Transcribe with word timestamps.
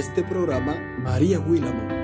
este 0.00 0.22
programa, 0.22 0.74
María 0.98 1.38
Willamo. 1.40 2.00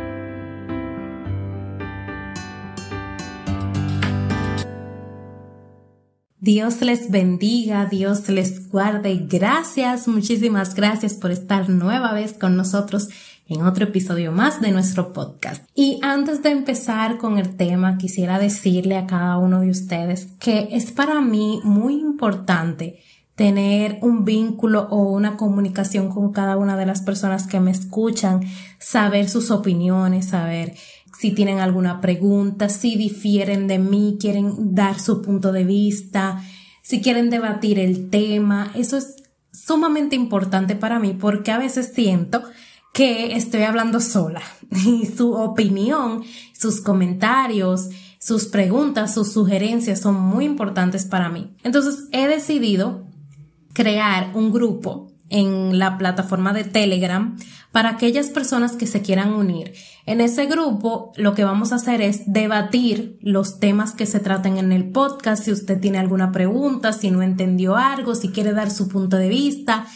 Dios 6.38 6.82
les 6.82 7.11
bendiga, 7.11 7.86
Dios 7.86 8.29
les 8.29 8.68
guarde. 8.68 9.26
Gracias, 9.26 10.07
muchísimas 10.08 10.74
gracias 10.74 11.14
por 11.14 11.30
estar 11.30 11.71
nueva 11.71 12.12
vez 12.12 12.35
con 12.35 12.54
nosotros 12.54 13.08
en 13.48 13.62
otro 13.62 13.85
episodio 13.85 14.30
más 14.30 14.60
de 14.60 14.72
nuestro 14.72 15.14
podcast. 15.14 15.66
Y 15.74 15.99
antes 16.02 16.43
de 16.43 16.50
empezar 16.50 17.16
con 17.16 17.38
el 17.38 17.57
tema, 17.57 17.96
quisiera 17.96 18.38
decirle 18.38 18.96
a 18.99 19.07
cada 19.07 19.38
uno 19.38 19.60
de 19.60 19.71
ustedes 19.71 20.26
que 20.38 20.68
es 20.72 20.93
para 20.93 21.22
mí 21.22 21.60
muy 21.64 21.94
importante 21.94 23.00
tener 23.36 23.99
un 24.00 24.25
vínculo 24.25 24.89
o 24.90 25.03
una 25.13 25.36
comunicación 25.36 26.08
con 26.08 26.32
cada 26.32 26.57
una 26.57 26.77
de 26.77 26.86
las 26.86 27.03
personas 27.03 27.46
que 27.46 27.61
me 27.61 27.71
escuchan, 27.71 28.40
saber 28.79 29.29
sus 29.29 29.50
opiniones, 29.50 30.27
saber 30.27 30.75
si 31.18 31.32
tienen 31.32 31.61
alguna 31.61 32.00
pregunta, 32.00 32.69
si 32.69 32.97
difieren 32.97 33.69
de 33.69 33.78
mí, 33.78 34.17
quieren 34.20 34.75
dar 34.75 34.98
su 34.98 35.22
punto 35.22 35.53
de 35.53 35.64
vista, 35.64 36.42
si 36.83 37.00
quieren 37.00 37.30
debatir 37.30 37.78
el 37.78 38.08
tema. 38.11 38.72
Eso 38.75 38.97
es 38.97 39.17
sumamente 39.53 40.16
importante 40.16 40.75
para 40.75 40.98
mí 40.98 41.14
porque 41.19 41.53
a 41.53 41.58
veces 41.58 41.92
siento 41.94 42.42
que 42.94 43.36
estoy 43.36 43.62
hablando 43.62 44.00
sola 44.00 44.41
y 44.70 45.05
su 45.05 45.34
opinión, 45.34 46.22
sus 46.58 46.80
comentarios, 46.80 47.91
sus 48.19 48.47
preguntas, 48.47 49.12
sus 49.12 49.32
sugerencias 49.32 50.00
son 50.00 50.14
muy 50.14 50.47
importantes 50.47 51.05
para 51.05 51.28
mí. 51.28 51.55
Entonces 51.62 52.08
he 52.12 52.27
decidido 52.28 53.05
crear 53.77 54.30
un 54.32 54.52
grupo 54.52 55.12
en 55.28 55.78
la 55.78 55.98
plataforma 55.98 56.55
de 56.55 56.64
Telegram 56.64 57.36
para 57.72 57.91
aquellas 57.91 58.28
personas 58.30 58.72
que 58.72 58.86
se 58.86 59.02
quieran 59.02 59.34
unir. 59.34 59.74
En 60.06 60.22
ese 60.22 60.46
grupo 60.46 61.12
lo 61.16 61.34
que 61.34 61.44
vamos 61.44 61.72
a 61.72 61.74
hacer 61.74 62.00
es 62.00 62.22
debatir 62.32 63.19
los 63.20 63.60
temas 63.60 63.92
que 63.92 64.06
se 64.06 64.19
traten 64.19 64.56
en 64.56 64.72
el 64.72 64.91
podcast, 64.92 65.44
si 65.44 65.52
usted 65.52 65.78
tiene 65.78 65.98
alguna 65.98 66.32
pregunta, 66.32 66.94
si 66.94 67.10
no 67.10 67.20
entendió 67.20 67.77
algo, 67.77 68.14
si 68.14 68.30
quiere 68.30 68.54
dar 68.54 68.70
su 68.70 68.88
punto 68.88 69.19
de 69.19 69.28
vista, 69.28 69.86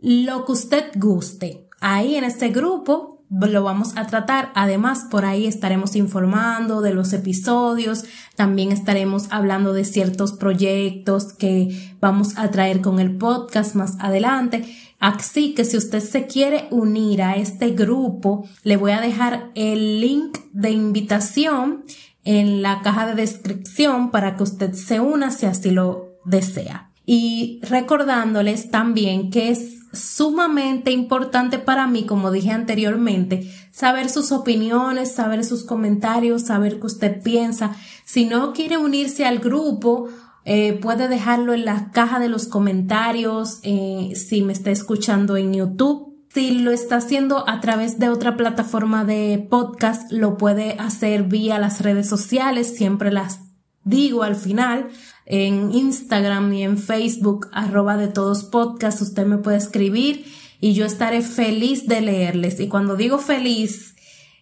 lo 0.00 0.44
que 0.44 0.52
usted 0.52 0.84
guste. 0.96 1.68
Ahí 1.80 2.16
en 2.16 2.24
este 2.24 2.48
grupo 2.48 3.13
lo 3.40 3.62
vamos 3.62 3.96
a 3.96 4.06
tratar. 4.06 4.50
Además, 4.54 5.06
por 5.10 5.24
ahí 5.24 5.46
estaremos 5.46 5.96
informando 5.96 6.80
de 6.80 6.94
los 6.94 7.12
episodios, 7.12 8.04
también 8.36 8.72
estaremos 8.72 9.26
hablando 9.30 9.72
de 9.72 9.84
ciertos 9.84 10.32
proyectos 10.32 11.32
que 11.32 11.96
vamos 12.00 12.38
a 12.38 12.50
traer 12.50 12.80
con 12.80 13.00
el 13.00 13.16
podcast 13.16 13.74
más 13.74 13.96
adelante. 13.98 14.64
Así 15.00 15.54
que 15.54 15.64
si 15.64 15.76
usted 15.76 16.00
se 16.00 16.26
quiere 16.26 16.68
unir 16.70 17.22
a 17.22 17.36
este 17.36 17.70
grupo, 17.70 18.48
le 18.62 18.76
voy 18.76 18.92
a 18.92 19.00
dejar 19.00 19.50
el 19.54 20.00
link 20.00 20.38
de 20.52 20.70
invitación 20.70 21.84
en 22.24 22.62
la 22.62 22.80
caja 22.82 23.06
de 23.06 23.14
descripción 23.14 24.10
para 24.10 24.36
que 24.36 24.44
usted 24.44 24.72
se 24.72 25.00
una 25.00 25.30
si 25.30 25.46
así 25.46 25.70
lo 25.70 26.14
desea. 26.24 26.93
Y 27.06 27.60
recordándoles 27.62 28.70
también 28.70 29.30
que 29.30 29.50
es 29.50 29.74
sumamente 29.92 30.90
importante 30.90 31.58
para 31.58 31.86
mí, 31.86 32.04
como 32.04 32.30
dije 32.30 32.50
anteriormente, 32.50 33.50
saber 33.70 34.08
sus 34.08 34.32
opiniones, 34.32 35.12
saber 35.12 35.44
sus 35.44 35.64
comentarios, 35.64 36.42
saber 36.42 36.80
qué 36.80 36.86
usted 36.86 37.22
piensa. 37.22 37.76
Si 38.04 38.24
no 38.24 38.52
quiere 38.52 38.78
unirse 38.78 39.24
al 39.24 39.38
grupo, 39.38 40.08
eh, 40.44 40.74
puede 40.74 41.08
dejarlo 41.08 41.54
en 41.54 41.64
la 41.64 41.90
caja 41.90 42.18
de 42.18 42.28
los 42.28 42.48
comentarios 42.48 43.60
eh, 43.62 44.12
si 44.14 44.42
me 44.42 44.52
está 44.52 44.70
escuchando 44.70 45.36
en 45.36 45.54
YouTube. 45.54 46.12
Si 46.34 46.50
lo 46.50 46.72
está 46.72 46.96
haciendo 46.96 47.48
a 47.48 47.60
través 47.60 48.00
de 48.00 48.08
otra 48.08 48.36
plataforma 48.36 49.04
de 49.04 49.46
podcast, 49.48 50.10
lo 50.10 50.36
puede 50.36 50.72
hacer 50.80 51.22
vía 51.24 51.60
las 51.60 51.80
redes 51.80 52.08
sociales, 52.08 52.76
siempre 52.76 53.12
las 53.12 53.38
digo 53.84 54.22
al 54.22 54.36
final 54.36 54.88
en 55.26 55.72
Instagram 55.72 56.52
y 56.52 56.62
en 56.64 56.78
Facebook, 56.78 57.48
arroba 57.52 57.96
de 57.96 58.08
todos 58.08 58.44
podcast, 58.44 59.00
usted 59.00 59.26
me 59.26 59.38
puede 59.38 59.56
escribir 59.56 60.24
y 60.60 60.74
yo 60.74 60.84
estaré 60.84 61.22
feliz 61.22 61.86
de 61.86 62.00
leerles. 62.00 62.60
Y 62.60 62.68
cuando 62.68 62.96
digo 62.96 63.18
feliz, 63.18 63.94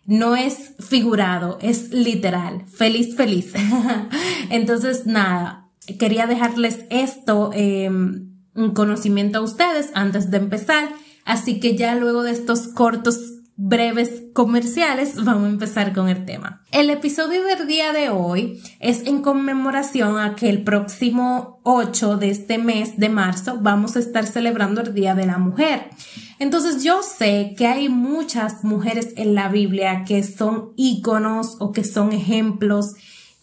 no 0.07 0.37
es 0.37 0.75
figurado, 0.81 1.59
es 1.61 1.91
literal, 1.91 2.65
feliz, 2.67 3.17
feliz. 3.17 3.53
Entonces, 4.51 5.07
nada, 5.07 5.69
quería 5.99 6.27
dejarles 6.27 6.81
esto, 6.91 7.51
eh, 7.55 7.89
un 7.89 8.75
conocimiento 8.75 9.39
a 9.39 9.43
ustedes 9.43 9.91
antes 9.95 10.31
de 10.31 10.39
empezar. 10.39 10.89
Así 11.25 11.61
que 11.61 11.77
ya 11.77 11.95
luego 11.95 12.25
de 12.25 12.33
estos 12.33 12.69
cortos 12.69 13.32
breves 13.57 14.23
comerciales, 14.33 15.23
vamos 15.23 15.45
a 15.45 15.51
empezar 15.51 15.93
con 15.93 16.09
el 16.09 16.25
tema. 16.25 16.63
El 16.73 16.91
episodio 16.91 17.45
del 17.45 17.67
día 17.67 17.93
de 17.93 18.09
hoy 18.09 18.63
es 18.81 19.07
en 19.07 19.23
conmemoración 19.23 20.19
a 20.19 20.35
que 20.35 20.49
el 20.49 20.65
próximo 20.65 21.61
8 21.65 22.17
de 22.17 22.31
este 22.31 22.59
mes 22.59 22.99
de 22.99 23.09
marzo 23.09 23.59
vamos 23.61 23.97
a 23.97 23.99
estar 23.99 24.27
celebrando 24.27 24.81
el 24.81 24.95
Día 24.95 25.15
de 25.15 25.27
la 25.27 25.39
Mujer. 25.39 25.91
Entonces 26.39 26.83
yo 26.83 27.03
sé 27.03 27.55
que 27.57 27.67
hay 27.67 27.89
muchas 27.89 28.65
mujeres 28.65 29.13
en 29.17 29.35
la 29.35 29.49
Biblia 29.49 30.05
que 30.07 30.23
son 30.23 30.73
íconos 30.77 31.57
o 31.61 31.73
que 31.73 31.85
son 31.85 32.13
ejemplos 32.13 32.95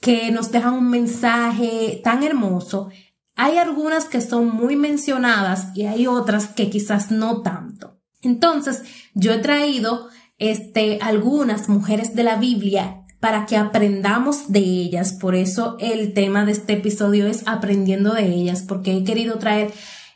que 0.01 0.31
nos 0.31 0.51
dejan 0.51 0.73
un 0.73 0.89
mensaje 0.89 2.01
tan 2.03 2.23
hermoso. 2.23 2.89
Hay 3.35 3.57
algunas 3.57 4.05
que 4.05 4.21
son 4.21 4.53
muy 4.53 4.75
mencionadas 4.75 5.75
y 5.75 5.85
hay 5.85 6.07
otras 6.07 6.47
que 6.47 6.69
quizás 6.69 7.11
no 7.11 7.41
tanto. 7.41 7.98
Entonces, 8.21 8.83
yo 9.13 9.33
he 9.33 9.37
traído 9.37 10.07
este, 10.37 10.99
algunas 11.01 11.69
mujeres 11.69 12.15
de 12.15 12.23
la 12.23 12.35
Biblia 12.35 13.05
para 13.19 13.45
que 13.45 13.57
aprendamos 13.57 14.51
de 14.51 14.59
ellas. 14.59 15.13
Por 15.13 15.35
eso 15.35 15.77
el 15.79 16.13
tema 16.13 16.45
de 16.45 16.53
este 16.53 16.73
episodio 16.73 17.27
es 17.27 17.43
aprendiendo 17.45 18.13
de 18.13 18.25
ellas, 18.25 18.63
porque 18.67 18.95
he 18.95 19.03
querido 19.03 19.37
traer 19.37 19.71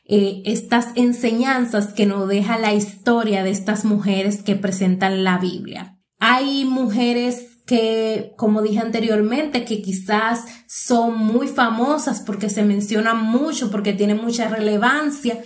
eh, 0.05 0.41
estas 0.45 0.87
enseñanzas 0.95 1.93
que 1.93 2.05
nos 2.05 2.27
deja 2.27 2.57
la 2.57 2.73
historia 2.73 3.43
de 3.43 3.51
estas 3.51 3.85
mujeres 3.85 4.43
que 4.43 4.55
presentan 4.55 5.23
la 5.23 5.37
Biblia. 5.37 5.97
Hay 6.19 6.65
mujeres 6.65 7.53
que, 7.65 8.33
como 8.37 8.61
dije 8.61 8.79
anteriormente, 8.79 9.63
que 9.63 9.81
quizás 9.81 10.45
son 10.67 11.17
muy 11.17 11.47
famosas 11.47 12.21
porque 12.21 12.49
se 12.49 12.63
mencionan 12.63 13.23
mucho, 13.23 13.71
porque 13.71 13.93
tienen 13.93 14.17
mucha 14.17 14.49
relevancia, 14.49 15.41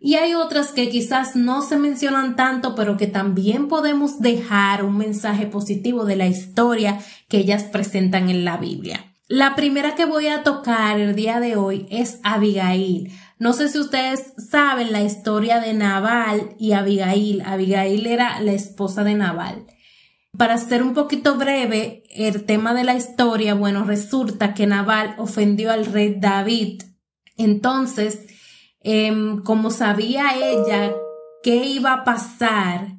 y 0.00 0.14
hay 0.14 0.34
otras 0.34 0.68
que 0.68 0.88
quizás 0.88 1.34
no 1.34 1.62
se 1.62 1.76
mencionan 1.76 2.36
tanto, 2.36 2.74
pero 2.74 2.96
que 2.96 3.08
también 3.08 3.66
podemos 3.66 4.20
dejar 4.20 4.84
un 4.84 4.96
mensaje 4.96 5.46
positivo 5.46 6.04
de 6.04 6.16
la 6.16 6.26
historia 6.28 7.00
que 7.28 7.38
ellas 7.38 7.64
presentan 7.64 8.28
en 8.28 8.44
la 8.44 8.58
Biblia. 8.58 9.12
La 9.26 9.56
primera 9.56 9.94
que 9.94 10.06
voy 10.06 10.28
a 10.28 10.42
tocar 10.42 11.00
el 11.00 11.14
día 11.14 11.40
de 11.40 11.56
hoy 11.56 11.86
es 11.90 12.20
Abigail. 12.22 13.12
No 13.38 13.52
sé 13.52 13.68
si 13.68 13.78
ustedes 13.78 14.32
saben 14.50 14.92
la 14.92 15.02
historia 15.02 15.60
de 15.60 15.74
Nabal 15.74 16.54
y 16.58 16.72
Abigail. 16.72 17.42
Abigail 17.44 18.06
era 18.06 18.40
la 18.40 18.52
esposa 18.52 19.04
de 19.04 19.14
Nabal. 19.16 19.66
Para 20.36 20.56
ser 20.56 20.82
un 20.82 20.94
poquito 20.94 21.34
breve, 21.34 22.04
el 22.10 22.44
tema 22.44 22.72
de 22.72 22.84
la 22.84 22.94
historia, 22.94 23.54
bueno, 23.54 23.84
resulta 23.84 24.54
que 24.54 24.66
Nabal 24.66 25.14
ofendió 25.18 25.72
al 25.72 25.86
rey 25.86 26.14
David. 26.18 26.82
Entonces, 27.36 28.20
Em, 28.80 29.42
como 29.42 29.70
sabía 29.70 30.36
ella 30.36 30.94
qué 31.42 31.64
iba 31.66 31.92
a 31.92 32.04
pasar 32.04 32.98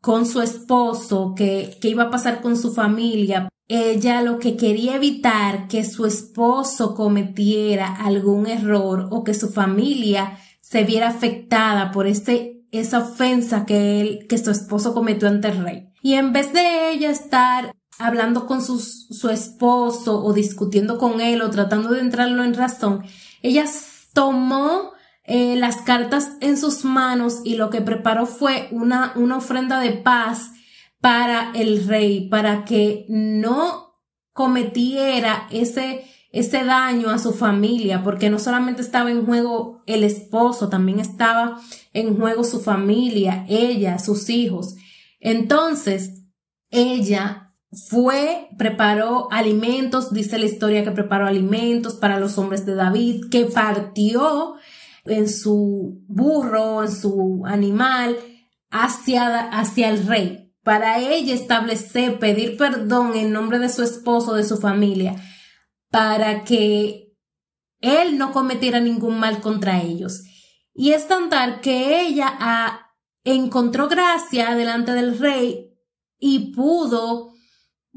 con 0.00 0.26
su 0.26 0.42
esposo, 0.42 1.34
qué, 1.36 1.76
qué 1.80 1.88
iba 1.88 2.04
a 2.04 2.10
pasar 2.10 2.40
con 2.40 2.56
su 2.56 2.72
familia, 2.72 3.48
ella 3.68 4.20
lo 4.20 4.38
que 4.38 4.56
quería 4.56 4.96
evitar 4.96 5.68
que 5.68 5.84
su 5.84 6.04
esposo 6.04 6.94
cometiera 6.94 7.94
algún 7.94 8.46
error 8.46 9.08
o 9.10 9.24
que 9.24 9.32
su 9.32 9.48
familia 9.50 10.38
se 10.60 10.84
viera 10.84 11.08
afectada 11.08 11.90
por 11.90 12.06
ese, 12.06 12.62
esa 12.72 12.98
ofensa 12.98 13.64
que 13.64 14.00
él, 14.00 14.26
que 14.28 14.38
su 14.38 14.50
esposo 14.50 14.92
cometió 14.92 15.28
ante 15.28 15.48
el 15.48 15.64
rey. 15.64 15.88
Y 16.02 16.14
en 16.14 16.32
vez 16.32 16.52
de 16.52 16.90
ella 16.90 17.10
estar 17.10 17.74
hablando 17.98 18.46
con 18.46 18.60
su, 18.60 18.78
su 18.80 19.30
esposo 19.30 20.22
o 20.22 20.32
discutiendo 20.34 20.98
con 20.98 21.20
él 21.20 21.40
o 21.40 21.50
tratando 21.50 21.90
de 21.90 22.00
entrarlo 22.00 22.44
en 22.44 22.54
razón, 22.54 23.04
ella 23.40 23.64
tomó 24.12 24.92
eh, 25.24 25.56
las 25.56 25.76
cartas 25.76 26.32
en 26.40 26.58
sus 26.58 26.84
manos 26.84 27.40
y 27.44 27.56
lo 27.56 27.70
que 27.70 27.80
preparó 27.80 28.26
fue 28.26 28.68
una, 28.70 29.12
una 29.16 29.38
ofrenda 29.38 29.80
de 29.80 29.92
paz 29.92 30.50
para 31.00 31.50
el 31.54 31.86
rey, 31.86 32.28
para 32.28 32.64
que 32.64 33.06
no 33.08 34.00
cometiera 34.32 35.46
ese, 35.50 36.04
ese 36.30 36.64
daño 36.64 37.08
a 37.08 37.18
su 37.18 37.32
familia, 37.32 38.02
porque 38.02 38.28
no 38.28 38.38
solamente 38.38 38.82
estaba 38.82 39.10
en 39.10 39.24
juego 39.24 39.82
el 39.86 40.04
esposo, 40.04 40.68
también 40.68 41.00
estaba 41.00 41.60
en 41.94 42.18
juego 42.18 42.44
su 42.44 42.60
familia, 42.60 43.46
ella, 43.48 43.98
sus 43.98 44.28
hijos. 44.28 44.74
Entonces, 45.20 46.24
ella 46.70 47.54
fue, 47.72 48.48
preparó 48.58 49.28
alimentos, 49.30 50.12
dice 50.12 50.38
la 50.38 50.46
historia 50.46 50.84
que 50.84 50.90
preparó 50.90 51.26
alimentos 51.26 51.94
para 51.94 52.18
los 52.18 52.36
hombres 52.36 52.66
de 52.66 52.74
David, 52.74 53.30
que 53.30 53.46
partió 53.46 54.56
en 55.04 55.28
su 55.28 56.02
burro, 56.08 56.82
en 56.82 56.92
su 56.92 57.42
animal, 57.46 58.18
hacia, 58.70 59.48
hacia 59.50 59.88
el 59.88 60.06
rey. 60.06 60.52
Para 60.62 60.98
ella 60.98 61.34
establecer, 61.34 62.18
pedir 62.18 62.56
perdón 62.56 63.14
en 63.14 63.32
nombre 63.32 63.58
de 63.58 63.68
su 63.68 63.82
esposo, 63.82 64.34
de 64.34 64.44
su 64.44 64.56
familia, 64.56 65.16
para 65.90 66.44
que 66.44 67.12
él 67.80 68.16
no 68.16 68.32
cometiera 68.32 68.80
ningún 68.80 69.18
mal 69.18 69.40
contra 69.40 69.82
ellos. 69.82 70.22
Y 70.72 70.92
es 70.92 71.06
tan 71.06 71.28
tal 71.28 71.60
que 71.60 72.00
ella 72.00 72.34
ah, 72.40 72.90
encontró 73.24 73.88
gracia 73.88 74.54
delante 74.54 74.92
del 74.92 75.18
rey 75.18 75.70
y 76.18 76.52
pudo 76.52 77.34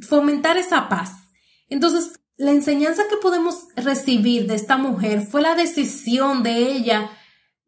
fomentar 0.02 0.58
esa 0.58 0.90
paz. 0.90 1.14
Entonces, 1.70 2.20
la 2.38 2.52
enseñanza 2.52 3.04
que 3.10 3.18
podemos 3.18 3.68
recibir 3.76 4.48
de 4.48 4.56
esta 4.56 4.78
mujer 4.78 5.22
fue 5.22 5.42
la 5.42 5.56
decisión 5.56 6.44
de 6.44 6.72
ella 6.72 7.12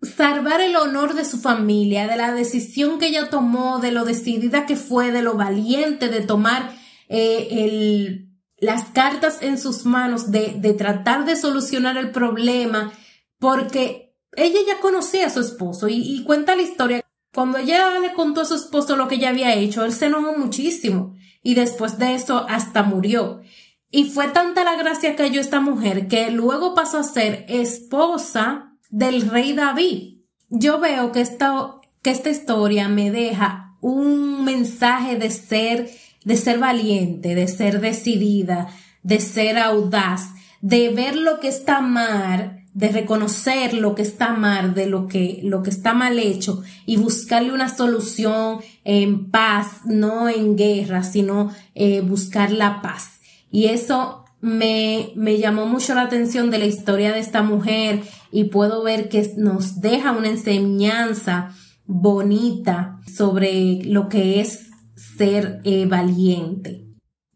salvar 0.02 0.62
el 0.62 0.76
honor 0.76 1.16
de 1.16 1.26
su 1.26 1.40
familia, 1.40 2.08
de 2.08 2.16
la 2.16 2.32
decisión 2.34 3.00
que 3.00 3.08
ella 3.08 3.30
tomó, 3.30 3.80
de 3.80 3.92
lo 3.92 4.06
decidida 4.06 4.66
que 4.66 4.76
fue, 4.76 5.12
de 5.12 5.22
lo 5.22 5.34
valiente 5.34 6.08
de 6.08 6.22
tomar 6.22 6.72
eh, 7.10 7.48
el, 7.52 8.30
las 8.58 8.86
cartas 8.86 9.40
en 9.42 9.58
sus 9.58 9.86
manos, 9.86 10.32
de, 10.32 10.56
de 10.58 10.74
tratar 10.74 11.26
de 11.26 11.36
solucionar 11.36 11.98
el 11.98 12.12
problema, 12.12 12.94
porque 13.40 14.16
ella 14.38 14.60
ya 14.68 14.80
conocía 14.80 15.28
a 15.28 15.32
su 15.32 15.42
esposo 15.42 15.90
y, 15.90 15.96
y 15.96 16.24
cuenta 16.24 16.56
la 16.56 16.62
historia. 16.62 17.02
Cuando 17.34 17.58
ella 17.58 18.00
le 18.00 18.14
contó 18.14 18.42
a 18.42 18.46
su 18.46 18.56
esposo 18.56 18.96
lo 18.96 19.08
que 19.08 19.16
ella 19.16 19.30
había 19.30 19.54
hecho, 19.56 19.84
él 19.84 19.94
se 19.94 20.06
enojó 20.06 20.38
muchísimo 20.38 21.16
y 21.44 21.56
después 21.56 21.98
de 21.98 22.16
eso 22.16 22.46
hasta 22.48 22.84
murió. 22.84 23.42
Y 23.92 24.06
fue 24.06 24.28
tanta 24.28 24.64
la 24.64 24.76
gracia 24.76 25.16
que 25.16 25.24
halló 25.24 25.42
esta 25.42 25.60
mujer 25.60 26.08
que 26.08 26.30
luego 26.30 26.76
pasó 26.76 27.00
a 27.00 27.04
ser 27.04 27.46
esposa 27.50 28.74
del 28.90 29.30
rey 29.30 29.54
David. 29.54 30.20
Yo 30.50 30.80
veo 30.80 31.12
que 31.12 31.22
esta, 31.22 31.76
que 32.02 32.12
esta 32.12 32.30
historia 32.30 32.88
me 32.88 33.10
deja 33.10 33.78
un 33.82 34.44
mensaje 34.44 35.18
de 35.18 35.32
ser, 35.32 35.90
de 36.24 36.38
ser 36.38 36.60
valiente, 36.60 37.34
de 37.34 37.48
ser 37.48 37.82
decidida, 37.82 38.68
de 39.02 39.20
ser 39.20 39.58
audaz, 39.58 40.30
de 40.62 40.90
ver 40.90 41.16
lo 41.16 41.40
que 41.40 41.48
está 41.48 41.82
mal, 41.82 42.66
de 42.74 42.90
reconocer 42.90 43.74
lo 43.74 43.96
que 43.96 44.04
está 44.04 44.34
mal, 44.34 44.74
de 44.74 44.86
lo 44.86 45.08
que, 45.08 45.40
lo 45.44 45.64
que 45.64 45.70
está 45.70 45.94
mal 45.94 46.20
hecho 46.20 46.62
y 46.86 46.98
buscarle 46.98 47.54
una 47.54 47.76
solución 47.76 48.60
en 48.84 49.32
paz, 49.32 49.82
no 49.86 50.30
en 50.30 50.56
guerra, 50.56 51.04
sino 51.04 51.52
eh, 51.74 52.02
buscar 52.02 52.52
la 52.52 52.82
paz. 52.82 53.19
Y 53.52 53.66
eso 53.66 54.26
me, 54.42 55.12
me 55.16 55.38
llamó 55.38 55.66
mucho 55.66 55.94
la 55.96 56.04
atención 56.04 56.50
de 56.50 56.60
la 56.60 56.66
historia 56.66 57.12
de 57.12 57.20
esta 57.20 57.42
mujer 57.42 58.02
y 58.32 58.46
puedo 58.46 58.84
ver 58.84 59.10
que 59.10 59.34
nos 59.38 59.82
deja 59.82 60.12
una 60.12 60.30
enseñanza 60.30 61.52
bonita 61.86 63.00
sobre 63.12 63.84
lo 63.84 64.10
que 64.10 64.40
es 64.40 64.70
ser 65.18 65.62
eh, 65.64 65.86
valiente. 65.88 66.86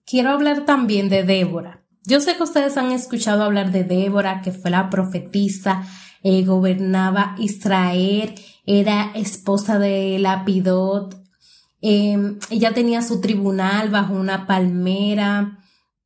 Quiero 0.05 0.29
hablar 0.29 0.65
también 0.65 1.09
de 1.09 1.23
Débora. 1.23 1.83
Yo 2.05 2.19
sé 2.19 2.35
que 2.35 2.43
ustedes 2.43 2.77
han 2.77 2.91
escuchado 2.91 3.43
hablar 3.43 3.71
de 3.71 3.83
Débora, 3.83 4.41
que 4.41 4.51
fue 4.51 4.69
la 4.69 4.89
profetisa, 4.89 5.87
eh, 6.21 6.43
gobernaba 6.45 7.35
Israel, 7.39 8.35
era 8.65 9.11
esposa 9.15 9.79
de 9.79 10.19
Lapidot, 10.19 11.21
eh, 11.81 12.37
ella 12.49 12.73
tenía 12.73 13.01
su 13.01 13.21
tribunal 13.21 13.89
bajo 13.89 14.13
una 14.13 14.45
palmera, 14.45 15.62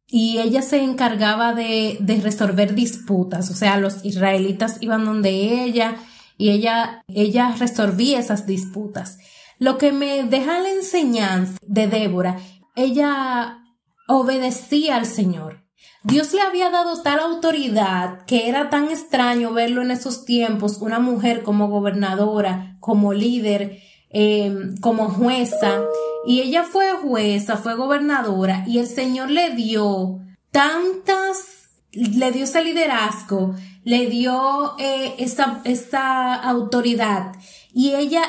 y 0.09 0.39
ella 0.39 0.62
se 0.62 0.81
encargaba 0.81 1.54
de, 1.54 1.98
de 2.00 2.21
resolver 2.21 2.74
disputas, 2.75 3.50
o 3.51 3.54
sea, 3.54 3.77
los 3.77 4.06
israelitas 4.06 4.77
iban 4.81 5.06
donde 5.06 5.63
ella 5.63 5.95
y 6.38 6.51
ella, 6.51 7.04
ella 7.07 7.56
resolvía 7.57 8.19
esas 8.19 8.45
disputas. 8.45 9.18
Lo 9.59 9.77
que 9.77 9.92
me 9.92 10.24
deja 10.24 10.59
la 10.59 10.69
enseñanza 10.69 11.57
de 11.62 11.88
Débora, 11.88 12.38
ella 12.75 13.63
obedecía 14.07 14.95
al 14.95 15.06
Señor. 15.06 15.63
Dios 16.04 16.33
le 16.33 16.42
había 16.42 16.69
dado 16.69 17.01
tal 17.01 17.19
autoridad 17.19 18.24
que 18.25 18.48
era 18.48 18.69
tan 18.69 18.89
extraño 18.89 19.51
verlo 19.51 19.81
en 19.81 19.92
esos 19.92 20.25
tiempos, 20.25 20.77
una 20.77 21.00
mujer 21.00 21.44
como 21.44 21.68
gobernadora, 21.68 22.77
como 22.80 23.13
líder, 23.13 23.80
eh, 24.09 24.56
como 24.80 25.09
jueza, 25.09 25.81
y 26.27 26.41
ella 26.41 26.63
fue 26.63 26.91
jueza, 26.91 27.56
fue 27.56 27.75
gobernadora 27.75 28.65
y 28.68 28.79
el 28.79 28.88
Señor 28.88 29.31
le 29.31 29.51
dio 29.51 30.19
tantas, 30.51 31.69
le 31.94 32.33
dio 32.33 32.44
ese 32.44 32.65
liderazgo, 32.65 33.56
le 33.85 34.07
dio 34.07 34.75
eh, 34.77 35.15
esa, 35.19 36.35
autoridad 36.35 37.31
y 37.74 37.94
ella 37.95 38.24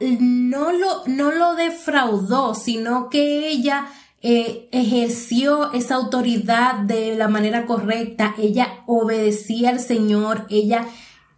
no 0.00 0.72
lo, 0.72 1.02
no 1.06 1.32
lo 1.32 1.54
defraudó, 1.54 2.54
sino 2.54 3.10
que 3.10 3.48
ella 3.48 3.88
eh, 4.22 4.70
ejerció 4.72 5.70
esa 5.74 5.96
autoridad 5.96 6.76
de 6.76 7.14
la 7.14 7.28
manera 7.28 7.66
correcta, 7.66 8.34
ella 8.38 8.84
obedecía 8.86 9.68
al 9.68 9.80
Señor, 9.80 10.46
ella 10.48 10.86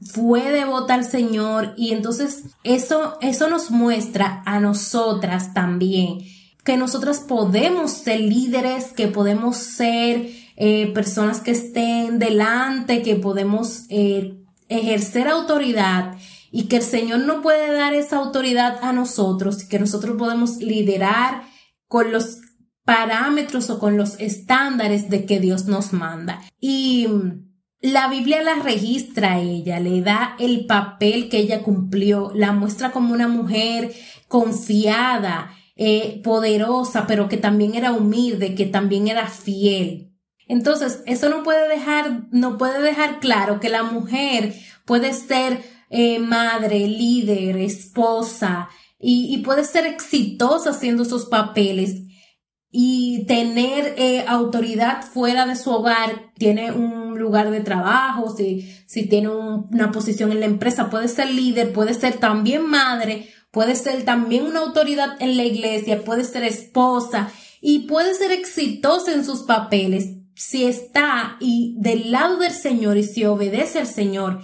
fue 0.00 0.50
devota 0.50 0.94
al 0.94 1.04
Señor 1.04 1.74
y 1.76 1.92
entonces 1.92 2.44
eso, 2.64 3.18
eso 3.20 3.48
nos 3.48 3.70
muestra 3.70 4.42
a 4.44 4.60
nosotras 4.60 5.54
también 5.54 6.18
que 6.66 6.76
nosotras 6.76 7.20
podemos 7.20 7.92
ser 7.92 8.20
líderes, 8.20 8.86
que 8.86 9.06
podemos 9.06 9.56
ser 9.56 10.28
eh, 10.56 10.92
personas 10.92 11.40
que 11.40 11.52
estén 11.52 12.18
delante, 12.18 13.02
que 13.02 13.14
podemos 13.14 13.84
eh, 13.88 14.34
ejercer 14.68 15.28
autoridad 15.28 16.16
y 16.50 16.64
que 16.64 16.78
el 16.78 16.82
Señor 16.82 17.20
no 17.20 17.40
puede 17.40 17.72
dar 17.72 17.94
esa 17.94 18.16
autoridad 18.16 18.82
a 18.82 18.92
nosotros, 18.92 19.62
que 19.62 19.78
nosotros 19.78 20.16
podemos 20.18 20.56
liderar 20.56 21.44
con 21.86 22.10
los 22.10 22.38
parámetros 22.84 23.70
o 23.70 23.78
con 23.78 23.96
los 23.96 24.18
estándares 24.18 25.08
de 25.08 25.24
que 25.24 25.38
Dios 25.38 25.66
nos 25.66 25.92
manda. 25.92 26.42
Y 26.60 27.06
la 27.80 28.08
Biblia 28.08 28.42
la 28.42 28.56
registra 28.56 29.34
a 29.34 29.40
ella, 29.40 29.80
le 29.80 30.00
da 30.00 30.36
el 30.38 30.66
papel 30.66 31.28
que 31.28 31.38
ella 31.38 31.62
cumplió, 31.62 32.32
la 32.34 32.52
muestra 32.52 32.90
como 32.90 33.12
una 33.12 33.28
mujer 33.28 33.94
confiada, 34.28 35.52
eh, 35.76 36.20
poderosa, 36.24 37.06
pero 37.06 37.28
que 37.28 37.36
también 37.36 37.74
era 37.74 37.92
humilde, 37.92 38.54
que 38.54 38.66
también 38.66 39.08
era 39.08 39.26
fiel. 39.28 40.12
Entonces, 40.48 41.02
eso 41.06 41.28
no 41.28 41.42
puede 41.42 41.68
dejar, 41.68 42.28
no 42.30 42.56
puede 42.56 42.80
dejar 42.80 43.20
claro 43.20 43.60
que 43.60 43.68
la 43.68 43.82
mujer 43.82 44.54
puede 44.84 45.12
ser 45.12 45.62
eh, 45.90 46.18
madre, 46.18 46.86
líder, 46.86 47.58
esposa, 47.58 48.68
y, 48.98 49.34
y, 49.34 49.38
puede 49.38 49.64
ser 49.64 49.84
exitosa 49.84 50.70
haciendo 50.70 51.04
sus 51.04 51.26
papeles 51.26 52.06
y 52.70 53.24
tener 53.26 53.94
eh, 53.96 54.24
autoridad 54.26 55.02
fuera 55.02 55.46
de 55.46 55.56
su 55.56 55.70
hogar, 55.70 56.32
tiene 56.36 56.72
un 56.72 57.18
lugar 57.18 57.50
de 57.50 57.60
trabajo, 57.60 58.34
si, 58.36 58.70
si 58.86 59.08
tiene 59.08 59.28
una 59.28 59.90
posición 59.92 60.32
en 60.32 60.40
la 60.40 60.46
empresa, 60.46 60.90
puede 60.90 61.08
ser 61.08 61.30
líder, 61.30 61.72
puede 61.72 61.94
ser 61.94 62.18
también 62.18 62.66
madre, 62.66 63.28
puede 63.50 63.74
ser 63.76 64.04
también 64.04 64.44
una 64.44 64.60
autoridad 64.60 65.16
en 65.20 65.36
la 65.36 65.44
iglesia, 65.44 66.04
puede 66.04 66.24
ser 66.24 66.44
esposa 66.44 67.30
y 67.60 67.80
puede 67.80 68.14
ser 68.14 68.32
exitosa 68.32 69.12
en 69.12 69.24
sus 69.24 69.42
papeles 69.42 70.16
si 70.34 70.64
está 70.64 71.38
y 71.40 71.74
del 71.78 72.12
lado 72.12 72.36
del 72.36 72.52
Señor 72.52 72.98
y 72.98 73.04
si 73.04 73.24
obedece 73.24 73.78
al 73.78 73.86
Señor 73.86 74.40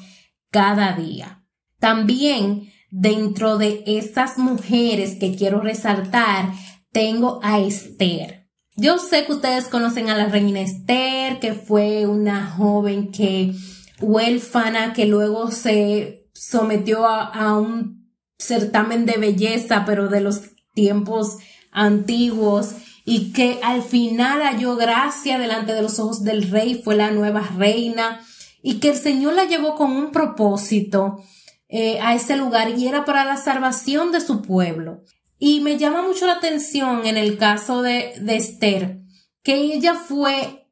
cada 0.50 0.92
día. 0.92 1.44
También 1.78 2.72
dentro 2.90 3.58
de 3.58 3.82
estas 3.86 4.38
mujeres 4.38 5.16
que 5.18 5.34
quiero 5.34 5.60
resaltar, 5.60 6.52
tengo 6.92 7.40
a 7.42 7.58
Esther. 7.58 8.48
Yo 8.76 8.98
sé 8.98 9.26
que 9.26 9.32
ustedes 9.32 9.68
conocen 9.68 10.08
a 10.08 10.16
la 10.16 10.26
reina 10.26 10.60
Esther, 10.60 11.40
que 11.40 11.54
fue 11.54 12.06
una 12.06 12.46
joven 12.46 13.10
que 13.10 13.54
huérfana, 14.00 14.92
que 14.92 15.06
luego 15.06 15.50
se 15.50 16.28
sometió 16.32 17.06
a, 17.06 17.58
un 17.58 18.08
certamen 18.38 19.06
de 19.06 19.18
belleza, 19.18 19.84
pero 19.84 20.08
de 20.08 20.20
los 20.20 20.40
tiempos 20.74 21.36
antiguos, 21.70 22.74
y 23.04 23.32
que 23.32 23.60
al 23.62 23.82
final 23.82 24.42
halló 24.42 24.76
gracia 24.76 25.38
delante 25.38 25.74
de 25.74 25.82
los 25.82 25.98
ojos 25.98 26.22
del 26.22 26.50
rey, 26.50 26.80
fue 26.82 26.96
la 26.96 27.10
nueva 27.10 27.42
reina, 27.56 28.20
y 28.62 28.80
que 28.80 28.90
el 28.90 28.96
Señor 28.96 29.34
la 29.34 29.44
llevó 29.44 29.74
con 29.74 29.92
un 29.92 30.12
propósito 30.12 31.22
eh, 31.68 31.98
a 32.00 32.14
ese 32.14 32.36
lugar 32.36 32.70
y 32.78 32.86
era 32.86 33.04
para 33.04 33.24
la 33.24 33.36
salvación 33.36 34.12
de 34.12 34.20
su 34.20 34.42
pueblo. 34.42 35.02
Y 35.44 35.58
me 35.58 35.76
llama 35.76 36.02
mucho 36.02 36.28
la 36.28 36.34
atención 36.34 37.04
en 37.04 37.16
el 37.16 37.36
caso 37.36 37.82
de, 37.82 38.14
de 38.20 38.36
Esther, 38.36 39.00
que 39.42 39.56
ella 39.56 39.94
fue 39.96 40.68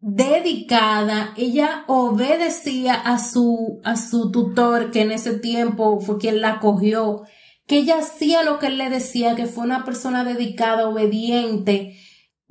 dedicada, 0.00 1.34
ella 1.36 1.84
obedecía 1.86 2.94
a 2.94 3.20
su, 3.20 3.80
a 3.84 3.94
su 3.94 4.32
tutor, 4.32 4.90
que 4.90 5.02
en 5.02 5.12
ese 5.12 5.38
tiempo 5.38 6.00
fue 6.00 6.18
quien 6.18 6.40
la 6.40 6.58
cogió, 6.58 7.22
que 7.68 7.76
ella 7.76 7.98
hacía 7.98 8.42
lo 8.42 8.58
que 8.58 8.66
él 8.66 8.78
le 8.78 8.90
decía, 8.90 9.36
que 9.36 9.46
fue 9.46 9.62
una 9.62 9.84
persona 9.84 10.24
dedicada, 10.24 10.88
obediente, 10.88 11.96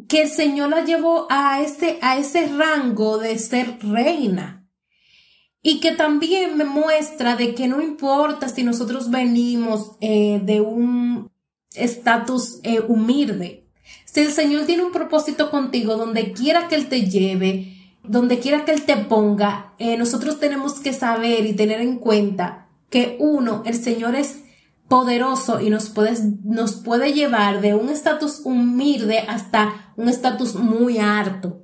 que 0.07 0.21
el 0.21 0.29
Señor 0.29 0.69
la 0.69 0.85
llevó 0.85 1.27
a 1.29 1.59
ese, 1.59 1.99
a 2.01 2.17
ese 2.17 2.47
rango 2.47 3.17
de 3.17 3.37
ser 3.39 3.77
reina. 3.81 4.65
y 5.61 5.81
que 5.81 5.91
también 5.91 6.55
me 6.55 6.63
muestra 6.63 7.35
de 7.35 7.53
que 7.53 7.67
no 7.67 7.81
importa 7.81 8.47
si 8.47 8.63
nosotros 8.63 9.09
venimos 9.09 9.97
eh, 9.99 10.39
de 10.41 10.61
un 10.61 11.29
estatus 11.77 12.59
eh, 12.63 12.81
humilde, 12.87 13.67
si 14.05 14.21
el 14.21 14.31
Señor 14.31 14.65
tiene 14.65 14.83
un 14.83 14.91
propósito 14.91 15.51
contigo, 15.51 15.95
donde 15.95 16.31
quiera 16.31 16.67
que 16.67 16.75
Él 16.75 16.87
te 16.87 17.03
lleve, 17.03 17.73
donde 18.03 18.39
quiera 18.39 18.65
que 18.65 18.71
Él 18.71 18.83
te 18.83 18.97
ponga, 18.97 19.73
eh, 19.79 19.97
nosotros 19.97 20.39
tenemos 20.39 20.79
que 20.79 20.93
saber 20.93 21.45
y 21.45 21.53
tener 21.53 21.81
en 21.81 21.99
cuenta 21.99 22.67
que 22.89 23.17
uno, 23.19 23.63
el 23.65 23.75
Señor 23.75 24.15
es 24.15 24.37
poderoso 24.87 25.59
y 25.59 25.69
nos 25.69 25.89
puede, 25.89 26.13
nos 26.43 26.75
puede 26.75 27.13
llevar 27.13 27.61
de 27.61 27.75
un 27.75 27.89
estatus 27.89 28.41
humilde 28.43 29.19
hasta 29.19 29.93
un 29.97 30.09
estatus 30.09 30.55
muy 30.55 30.97
alto. 30.97 31.63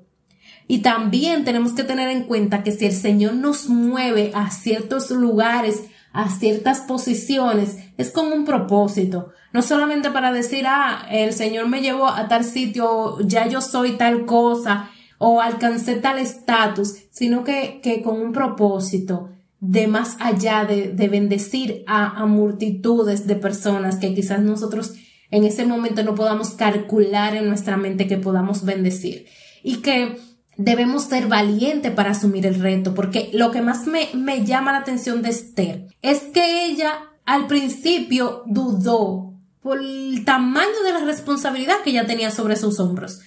Y 0.67 0.79
también 0.79 1.45
tenemos 1.45 1.73
que 1.73 1.83
tener 1.83 2.09
en 2.09 2.23
cuenta 2.23 2.63
que 2.63 2.71
si 2.71 2.85
el 2.85 2.93
Señor 2.93 3.33
nos 3.33 3.67
mueve 3.67 4.31
a 4.33 4.51
ciertos 4.51 5.09
lugares, 5.11 5.83
a 6.11 6.29
ciertas 6.29 6.81
posiciones, 6.81 7.77
es 7.97 8.11
con 8.11 8.31
un 8.31 8.45
propósito. 8.45 9.31
No 9.51 9.61
solamente 9.61 10.09
para 10.11 10.31
decir, 10.31 10.65
ah, 10.67 11.05
el 11.11 11.33
Señor 11.33 11.67
me 11.67 11.81
llevó 11.81 12.07
a 12.07 12.27
tal 12.27 12.43
sitio, 12.43 13.19
ya 13.21 13.47
yo 13.47 13.61
soy 13.61 13.93
tal 13.97 14.25
cosa, 14.25 14.89
o 15.17 15.41
alcancé 15.41 15.95
tal 15.95 16.17
estatus, 16.19 16.95
sino 17.11 17.43
que, 17.43 17.79
que 17.81 18.01
con 18.01 18.19
un 18.19 18.33
propósito 18.33 19.29
de 19.59 19.87
más 19.87 20.17
allá 20.19 20.65
de, 20.65 20.89
de 20.89 21.07
bendecir 21.07 21.83
a, 21.87 22.21
a 22.21 22.25
multitudes 22.25 23.27
de 23.27 23.35
personas 23.35 23.97
que 23.97 24.13
quizás 24.13 24.41
nosotros 24.41 24.95
en 25.31 25.45
ese 25.45 25.65
momento 25.65 26.03
no 26.03 26.15
podamos 26.15 26.51
calcular 26.51 27.35
en 27.35 27.47
nuestra 27.47 27.77
mente 27.77 28.07
que 28.07 28.17
podamos 28.17 28.65
bendecir. 28.65 29.25
Y 29.63 29.77
que 29.77 30.17
debemos 30.57 31.03
ser 31.05 31.27
valientes 31.27 31.91
para 31.91 32.11
asumir 32.11 32.45
el 32.45 32.59
reto, 32.59 32.93
porque 32.93 33.29
lo 33.33 33.51
que 33.51 33.61
más 33.61 33.87
me, 33.87 34.09
me 34.13 34.45
llama 34.45 34.73
la 34.73 34.79
atención 34.79 35.21
de 35.21 35.29
Esther 35.29 35.87
es 36.01 36.19
que 36.33 36.65
ella 36.65 37.12
al 37.25 37.47
principio 37.47 38.43
dudó 38.45 39.33
por 39.61 39.79
el 39.79 40.23
tamaño 40.25 40.83
de 40.85 40.91
la 40.91 41.05
responsabilidad 41.05 41.81
que 41.83 41.91
ella 41.91 42.05
tenía 42.05 42.31
sobre 42.31 42.55
sus 42.55 42.79
hombros. 42.79 43.21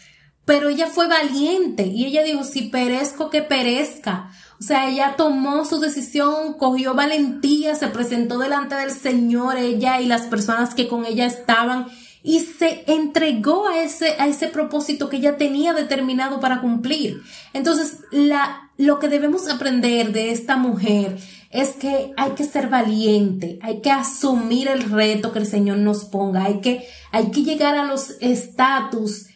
Pero 0.44 0.68
ella 0.68 0.86
fue 0.86 1.08
valiente 1.08 1.86
y 1.86 2.04
ella 2.04 2.22
dijo, 2.22 2.44
si 2.44 2.62
perezco, 2.68 3.30
que 3.30 3.42
perezca. 3.42 4.30
O 4.60 4.62
sea, 4.62 4.88
ella 4.88 5.14
tomó 5.16 5.64
su 5.64 5.80
decisión, 5.80 6.54
cogió 6.54 6.94
valentía, 6.94 7.74
se 7.74 7.88
presentó 7.88 8.38
delante 8.38 8.74
del 8.74 8.90
Señor, 8.90 9.56
ella 9.56 10.00
y 10.00 10.06
las 10.06 10.22
personas 10.22 10.74
que 10.74 10.88
con 10.88 11.04
ella 11.04 11.26
estaban 11.26 11.88
y 12.22 12.40
se 12.40 12.84
entregó 12.86 13.68
a 13.68 13.82
ese, 13.82 14.16
a 14.18 14.26
ese 14.26 14.48
propósito 14.48 15.08
que 15.08 15.18
ella 15.18 15.36
tenía 15.36 15.72
determinado 15.72 16.40
para 16.40 16.60
cumplir. 16.60 17.22
Entonces, 17.52 17.98
la, 18.10 18.70
lo 18.76 18.98
que 18.98 19.08
debemos 19.08 19.48
aprender 19.48 20.12
de 20.12 20.32
esta 20.32 20.56
mujer 20.56 21.18
es 21.50 21.70
que 21.70 22.12
hay 22.16 22.32
que 22.32 22.44
ser 22.44 22.68
valiente, 22.68 23.58
hay 23.62 23.80
que 23.80 23.90
asumir 23.90 24.68
el 24.68 24.90
reto 24.90 25.32
que 25.32 25.38
el 25.38 25.46
Señor 25.46 25.78
nos 25.78 26.04
ponga, 26.04 26.44
hay 26.44 26.60
que, 26.60 26.86
hay 27.12 27.30
que 27.30 27.42
llegar 27.42 27.76
a 27.76 27.84
los 27.84 28.16
estatus 28.20 29.26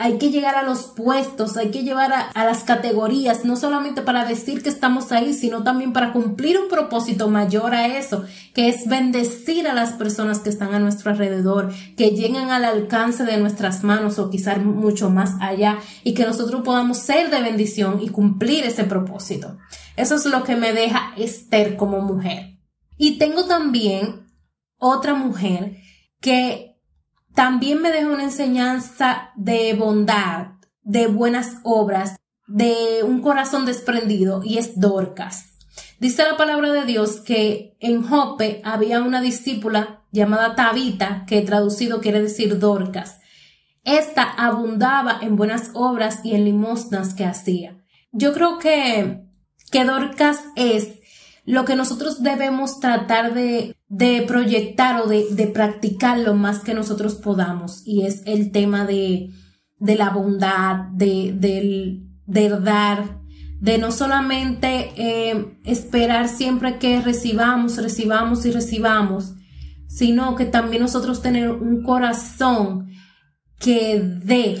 hay 0.00 0.16
que 0.16 0.30
llegar 0.30 0.54
a 0.54 0.62
los 0.62 0.84
puestos, 0.84 1.58
hay 1.58 1.70
que 1.70 1.82
llevar 1.82 2.10
a, 2.14 2.44
las 2.46 2.64
categorías, 2.64 3.44
no 3.44 3.54
solamente 3.54 4.00
para 4.00 4.24
decir 4.24 4.62
que 4.62 4.70
estamos 4.70 5.12
ahí, 5.12 5.34
sino 5.34 5.62
también 5.62 5.92
para 5.92 6.14
cumplir 6.14 6.58
un 6.58 6.68
propósito 6.70 7.28
mayor 7.28 7.74
a 7.74 7.98
eso, 7.98 8.24
que 8.54 8.70
es 8.70 8.88
bendecir 8.88 9.68
a 9.68 9.74
las 9.74 9.92
personas 9.92 10.38
que 10.38 10.48
están 10.48 10.72
a 10.72 10.78
nuestro 10.78 11.10
alrededor, 11.10 11.70
que 11.98 12.12
lleguen 12.12 12.48
al 12.48 12.64
alcance 12.64 13.24
de 13.24 13.36
nuestras 13.36 13.84
manos 13.84 14.18
o 14.18 14.30
quizás 14.30 14.64
mucho 14.64 15.10
más 15.10 15.34
allá 15.38 15.76
y 16.02 16.14
que 16.14 16.24
nosotros 16.24 16.62
podamos 16.62 16.96
ser 16.96 17.28
de 17.28 17.42
bendición 17.42 18.00
y 18.00 18.08
cumplir 18.08 18.64
ese 18.64 18.84
propósito. 18.84 19.58
Eso 20.00 20.14
es 20.14 20.24
lo 20.24 20.44
que 20.44 20.56
me 20.56 20.72
deja 20.72 21.12
Esther 21.18 21.76
como 21.76 22.00
mujer. 22.00 22.58
Y 22.96 23.18
tengo 23.18 23.44
también 23.44 24.26
otra 24.78 25.12
mujer 25.12 25.76
que 26.20 26.78
también 27.34 27.82
me 27.82 27.92
deja 27.92 28.08
una 28.08 28.24
enseñanza 28.24 29.30
de 29.36 29.74
bondad, 29.74 30.52
de 30.82 31.06
buenas 31.06 31.58
obras, 31.64 32.16
de 32.46 33.02
un 33.04 33.20
corazón 33.20 33.66
desprendido 33.66 34.42
y 34.42 34.56
es 34.56 34.80
Dorcas. 34.80 35.50
Dice 35.98 36.22
la 36.22 36.38
palabra 36.38 36.72
de 36.72 36.86
Dios 36.86 37.20
que 37.20 37.76
en 37.78 38.02
Jope 38.02 38.62
había 38.64 39.02
una 39.02 39.20
discípula 39.20 40.06
llamada 40.12 40.54
Tabita, 40.54 41.26
que 41.26 41.42
traducido 41.42 42.00
quiere 42.00 42.22
decir 42.22 42.58
Dorcas. 42.58 43.20
Esta 43.84 44.22
abundaba 44.22 45.18
en 45.20 45.36
buenas 45.36 45.72
obras 45.74 46.20
y 46.24 46.34
en 46.34 46.46
limosnas 46.46 47.12
que 47.12 47.26
hacía. 47.26 47.84
Yo 48.12 48.32
creo 48.32 48.58
que, 48.58 49.29
que 49.70 49.84
Dorcas 49.84 50.40
es 50.56 50.88
lo 51.46 51.64
que 51.64 51.76
nosotros 51.76 52.22
debemos 52.22 52.80
tratar 52.80 53.34
de, 53.34 53.76
de 53.88 54.22
proyectar 54.22 55.00
o 55.00 55.06
de, 55.06 55.26
de, 55.30 55.46
practicar 55.46 56.18
lo 56.18 56.34
más 56.34 56.60
que 56.60 56.74
nosotros 56.74 57.14
podamos. 57.14 57.82
Y 57.84 58.06
es 58.06 58.22
el 58.26 58.52
tema 58.52 58.84
de, 58.84 59.30
de 59.78 59.96
la 59.96 60.10
bondad, 60.10 60.76
de, 60.92 61.32
del, 61.34 62.06
de 62.26 62.50
dar, 62.60 63.20
de 63.60 63.78
no 63.78 63.90
solamente 63.92 64.92
eh, 64.96 65.58
esperar 65.64 66.28
siempre 66.28 66.78
que 66.78 67.00
recibamos, 67.00 67.76
recibamos 67.76 68.46
y 68.46 68.52
recibamos, 68.52 69.34
sino 69.88 70.36
que 70.36 70.46
también 70.46 70.82
nosotros 70.82 71.20
tener 71.20 71.50
un 71.50 71.82
corazón 71.82 72.90
que 73.58 74.00
dé, 74.24 74.60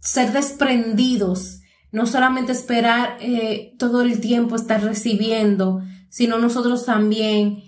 ser 0.00 0.32
desprendidos, 0.32 1.60
no 1.92 2.06
solamente 2.06 2.52
esperar 2.52 3.18
eh, 3.20 3.74
todo 3.78 4.02
el 4.02 4.20
tiempo 4.20 4.56
estar 4.56 4.82
recibiendo, 4.82 5.82
sino 6.08 6.38
nosotros 6.38 6.84
también 6.86 7.62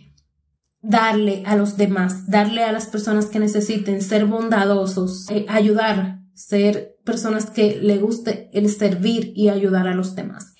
darle 0.80 1.42
a 1.46 1.56
los 1.56 1.76
demás, 1.76 2.28
darle 2.28 2.62
a 2.62 2.72
las 2.72 2.86
personas 2.86 3.26
que 3.26 3.38
necesiten, 3.38 4.02
ser 4.02 4.26
bondadosos, 4.26 5.30
eh, 5.30 5.46
ayudar, 5.48 6.20
ser 6.34 6.96
personas 7.04 7.50
que 7.50 7.78
le 7.80 7.98
guste 7.98 8.50
el 8.52 8.68
servir 8.68 9.32
y 9.36 9.48
ayudar 9.48 9.86
a 9.86 9.94
los 9.94 10.14
demás. 10.14 10.54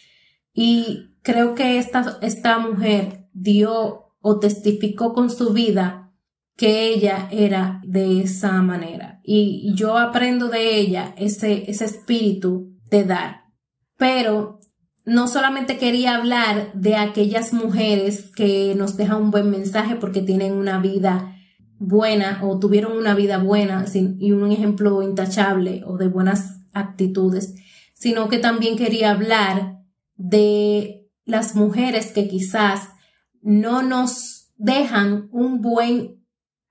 Y 0.53 1.17
creo 1.23 1.55
que 1.55 1.79
esta, 1.79 2.19
esta 2.23 2.59
mujer 2.59 3.29
dio 3.33 4.15
o 4.21 4.39
testificó 4.39 5.13
con 5.13 5.31
su 5.31 5.53
vida 5.53 6.13
que 6.57 6.89
ella 6.89 7.29
era 7.31 7.81
de 7.85 8.23
esa 8.23 8.63
manera. 8.63 9.21
Y 9.25 9.75
yo 9.75 9.99
aprendo 9.99 10.49
de 10.49 10.77
ella 10.79 11.15
ese, 11.19 11.71
ese 11.71 11.85
espíritu 11.85 12.75
de 12.91 13.05
dar. 13.05 13.44
Pero 13.97 14.61
no 15.05 15.29
solamente 15.29 15.77
quería 15.77 16.17
hablar 16.17 16.73
de 16.73 16.97
aquellas 16.97 17.53
mujeres 17.53 18.31
que 18.35 18.75
nos 18.77 18.97
dejan 18.97 19.23
un 19.23 19.31
buen 19.31 19.51
mensaje 19.51 19.97
porque 19.97 20.23
tienen 20.23 20.53
una 20.55 20.79
vida 20.81 21.37
buena 21.79 22.41
o 22.43 22.59
tuvieron 22.59 22.97
una 22.97 23.15
vida 23.15 23.39
buena 23.39 23.85
y 23.95 24.33
un 24.33 24.51
ejemplo 24.51 25.03
intachable 25.03 25.83
o 25.87 25.99
de 25.99 26.09
buenas 26.09 26.61
actitudes, 26.73 27.55
sino 27.93 28.29
que 28.29 28.39
también 28.39 28.77
quería 28.77 29.11
hablar 29.11 29.83
de 30.17 31.09
las 31.25 31.55
mujeres 31.55 32.13
que 32.13 32.29
quizás 32.29 32.89
no 33.43 33.83
nos 33.83 34.53
dejan 34.57 35.29
un 35.33 35.61
buen 35.61 36.25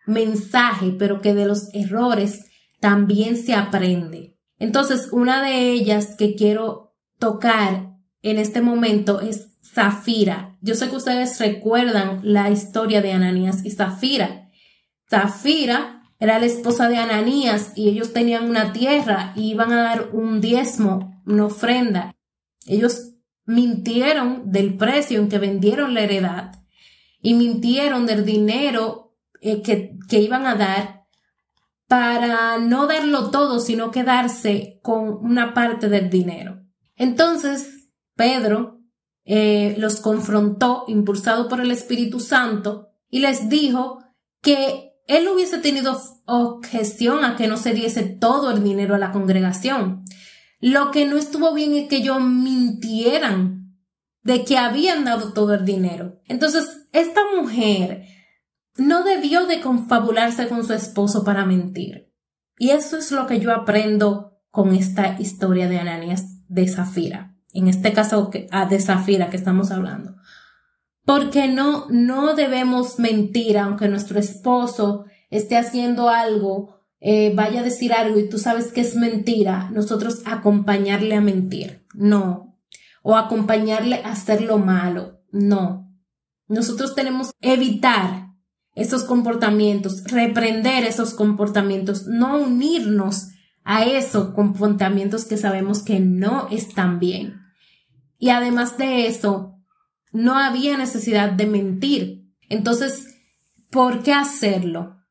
mensaje, 0.05 0.95
pero 0.97 1.21
que 1.21 1.33
de 1.33 1.45
los 1.45 1.73
errores 1.73 2.45
también 2.79 3.37
se 3.37 3.53
aprende. 3.53 4.37
Entonces, 4.59 5.09
una 5.11 5.43
de 5.43 5.71
ellas 5.71 6.15
que 6.17 6.35
quiero 6.35 6.82
tocar 7.23 7.95
en 8.21 8.37
este 8.37 8.59
momento 8.59 9.21
es 9.21 9.47
Zafira. 9.63 10.57
Yo 10.59 10.75
sé 10.75 10.89
que 10.89 10.97
ustedes 10.97 11.39
recuerdan 11.39 12.19
la 12.21 12.49
historia 12.49 13.01
de 13.01 13.13
Ananías 13.13 13.63
y 13.63 13.71
Zafira. 13.71 14.49
Zafira 15.09 16.01
era 16.19 16.37
la 16.37 16.45
esposa 16.45 16.89
de 16.89 16.97
Ananías 16.97 17.71
y 17.77 17.87
ellos 17.87 18.11
tenían 18.11 18.49
una 18.49 18.73
tierra 18.73 19.31
y 19.37 19.51
iban 19.51 19.71
a 19.71 19.83
dar 19.83 20.09
un 20.11 20.41
diezmo, 20.41 21.23
una 21.25 21.45
ofrenda. 21.45 22.13
Ellos 22.65 23.13
mintieron 23.45 24.51
del 24.51 24.75
precio 24.75 25.21
en 25.21 25.29
que 25.29 25.39
vendieron 25.39 25.93
la 25.93 26.01
heredad 26.01 26.51
y 27.21 27.35
mintieron 27.35 28.05
del 28.05 28.25
dinero 28.25 29.15
eh, 29.39 29.61
que, 29.61 29.97
que 30.09 30.19
iban 30.19 30.45
a 30.45 30.55
dar 30.55 31.05
para 31.87 32.57
no 32.57 32.85
darlo 32.85 33.31
todo, 33.31 33.61
sino 33.61 33.91
quedarse 33.91 34.81
con 34.83 35.25
una 35.25 35.53
parte 35.53 35.87
del 35.87 36.09
dinero. 36.09 36.62
Entonces, 36.95 37.89
Pedro 38.15 38.81
eh, 39.25 39.75
los 39.77 40.01
confrontó, 40.01 40.83
impulsado 40.87 41.47
por 41.47 41.61
el 41.61 41.71
Espíritu 41.71 42.19
Santo, 42.19 42.89
y 43.09 43.19
les 43.19 43.49
dijo 43.49 43.99
que 44.41 44.93
él 45.07 45.27
hubiese 45.27 45.57
tenido 45.57 45.99
objeción 46.25 47.25
a 47.25 47.35
que 47.35 47.47
no 47.47 47.57
se 47.57 47.73
diese 47.73 48.03
todo 48.03 48.51
el 48.51 48.63
dinero 48.63 48.95
a 48.95 48.99
la 48.99 49.11
congregación. 49.11 50.03
Lo 50.59 50.91
que 50.91 51.05
no 51.05 51.17
estuvo 51.17 51.53
bien 51.53 51.73
es 51.73 51.89
que 51.89 51.97
ellos 51.97 52.21
mintieran 52.21 53.77
de 54.23 54.45
que 54.45 54.57
habían 54.57 55.03
dado 55.03 55.33
todo 55.33 55.53
el 55.53 55.65
dinero. 55.65 56.21
Entonces, 56.27 56.87
esta 56.93 57.21
mujer 57.35 58.05
no 58.77 59.03
debió 59.03 59.45
de 59.45 59.59
confabularse 59.61 60.47
con 60.47 60.65
su 60.65 60.73
esposo 60.73 61.23
para 61.23 61.45
mentir. 61.45 62.11
Y 62.57 62.69
eso 62.69 62.97
es 62.97 63.11
lo 63.11 63.27
que 63.27 63.39
yo 63.39 63.51
aprendo 63.53 64.39
con 64.51 64.73
esta 64.73 65.19
historia 65.19 65.67
de 65.67 65.79
Ananias 65.79 66.32
de 66.53 66.67
Zafira 66.67 67.33
en 67.53 67.67
este 67.67 67.93
caso 67.93 68.31
a 68.51 68.65
de 68.65 68.79
Zafira 68.79 69.29
que 69.29 69.37
estamos 69.37 69.71
hablando. 69.71 70.15
Porque 71.05 71.47
no, 71.47 71.85
no 71.89 72.33
debemos 72.33 72.97
mentir, 72.97 73.57
aunque 73.57 73.87
nuestro 73.87 74.19
esposo 74.19 75.05
esté 75.29 75.57
haciendo 75.57 76.09
algo, 76.09 76.79
eh, 76.99 77.33
vaya 77.35 77.59
a 77.59 77.63
decir 77.63 77.93
algo 77.93 78.19
y 78.19 78.29
tú 78.29 78.39
sabes 78.39 78.71
que 78.71 78.81
es 78.81 78.95
mentira, 78.95 79.69
nosotros 79.71 80.21
acompañarle 80.25 81.15
a 81.15 81.21
mentir. 81.21 81.85
No. 81.93 82.57
O 83.03 83.15
acompañarle 83.15 84.01
a 84.03 84.13
hacer 84.13 84.41
lo 84.41 84.57
malo. 84.57 85.21
No. 85.31 85.91
Nosotros 86.47 86.95
tenemos 86.95 87.33
que 87.39 87.53
evitar 87.53 88.29
esos 88.75 89.03
comportamientos, 89.03 90.03
reprender 90.05 90.85
esos 90.85 91.13
comportamientos, 91.13 92.07
no 92.07 92.37
unirnos 92.37 93.27
a 93.63 93.85
esos 93.85 94.33
comportamientos 94.33 95.25
que 95.25 95.37
sabemos 95.37 95.83
que 95.83 95.99
no 95.99 96.47
están 96.49 96.99
bien. 96.99 97.41
Y 98.17 98.29
además 98.29 98.77
de 98.77 99.07
eso, 99.07 99.59
no 100.11 100.37
había 100.37 100.77
necesidad 100.77 101.31
de 101.31 101.47
mentir. 101.47 102.25
Entonces, 102.49 103.07
¿por 103.69 104.03
qué 104.03 104.13
hacerlo? 104.13 105.02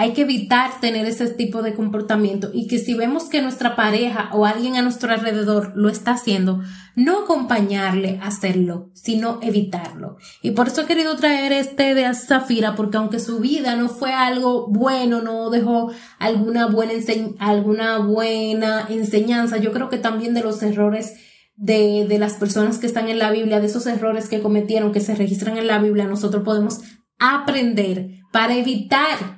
Hay 0.00 0.12
que 0.12 0.20
evitar 0.20 0.78
tener 0.80 1.06
ese 1.06 1.26
tipo 1.26 1.60
de 1.60 1.74
comportamiento 1.74 2.50
y 2.54 2.68
que 2.68 2.78
si 2.78 2.94
vemos 2.94 3.24
que 3.24 3.42
nuestra 3.42 3.74
pareja 3.74 4.30
o 4.32 4.46
alguien 4.46 4.76
a 4.76 4.82
nuestro 4.82 5.12
alrededor 5.12 5.72
lo 5.74 5.88
está 5.88 6.12
haciendo, 6.12 6.60
no 6.94 7.24
acompañarle 7.24 8.20
a 8.22 8.28
hacerlo, 8.28 8.92
sino 8.94 9.40
evitarlo. 9.42 10.16
Y 10.40 10.52
por 10.52 10.68
eso 10.68 10.82
he 10.82 10.86
querido 10.86 11.16
traer 11.16 11.50
este 11.50 11.96
de 11.96 12.14
Zafira, 12.14 12.76
porque 12.76 12.96
aunque 12.96 13.18
su 13.18 13.40
vida 13.40 13.74
no 13.74 13.88
fue 13.88 14.12
algo 14.12 14.68
bueno, 14.68 15.20
no 15.20 15.50
dejó 15.50 15.90
alguna 16.20 16.68
buena, 16.68 16.92
alguna 17.40 17.98
buena 17.98 18.86
enseñanza, 18.88 19.56
yo 19.56 19.72
creo 19.72 19.88
que 19.88 19.98
también 19.98 20.32
de 20.32 20.42
los 20.42 20.62
errores 20.62 21.14
de, 21.56 22.06
de 22.08 22.18
las 22.20 22.34
personas 22.34 22.78
que 22.78 22.86
están 22.86 23.08
en 23.08 23.18
la 23.18 23.32
Biblia, 23.32 23.58
de 23.58 23.66
esos 23.66 23.84
errores 23.88 24.28
que 24.28 24.42
cometieron, 24.42 24.92
que 24.92 25.00
se 25.00 25.16
registran 25.16 25.58
en 25.58 25.66
la 25.66 25.80
Biblia, 25.80 26.04
nosotros 26.04 26.44
podemos 26.44 26.82
aprender 27.18 28.10
para 28.30 28.54
evitar 28.54 29.37